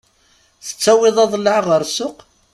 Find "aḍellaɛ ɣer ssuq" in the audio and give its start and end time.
1.23-2.17